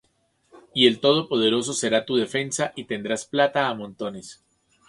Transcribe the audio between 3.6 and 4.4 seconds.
á montones.